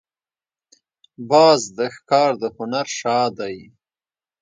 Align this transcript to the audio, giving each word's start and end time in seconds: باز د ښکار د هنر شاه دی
باز 1.29 1.61
د 1.77 1.79
ښکار 1.95 2.31
د 2.41 2.43
هنر 2.57 2.87
شاه 2.99 3.27
دی 3.37 3.57